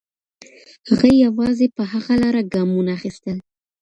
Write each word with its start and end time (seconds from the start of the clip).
هغې 0.89 1.11
یوازې 1.25 1.67
په 1.75 1.83
هغه 1.91 2.13
لاره 2.21 2.41
ګامونه 2.53 2.91
اخیستل. 2.97 3.37